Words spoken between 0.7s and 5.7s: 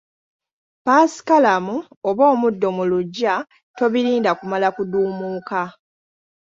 Ppaasikalamu oba omuddo mu luggya tobirinda kumala kuduumuuka